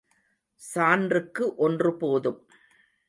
சான்றுக்கு 0.61 1.55
ஒன்று 1.55 1.97
போதும். 1.97 2.39